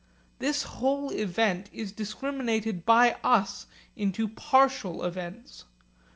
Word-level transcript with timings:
This 0.39 0.63
whole 0.63 1.11
event 1.11 1.69
is 1.71 1.91
discriminated 1.91 2.87
by 2.87 3.17
us 3.23 3.67
into 3.95 4.27
partial 4.27 5.03
events. 5.05 5.65